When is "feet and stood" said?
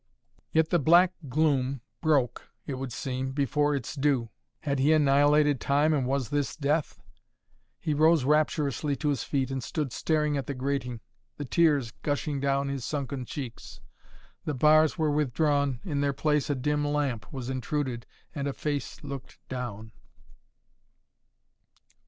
9.23-9.93